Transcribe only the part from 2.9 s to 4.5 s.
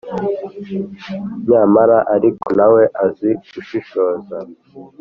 azi gushishoza: